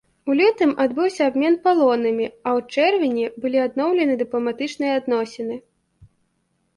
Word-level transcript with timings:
У 0.33 0.35
лютым 0.37 0.71
адбыўся 0.83 1.21
абмен 1.31 1.57
палоннымі, 1.65 2.25
а 2.29 2.49
ў 2.59 2.77
чэрвені 2.77 3.25
былі 3.43 3.59
адноўлены 3.67 4.15
дыпламатычныя 4.23 4.97
адносіны. 5.01 5.55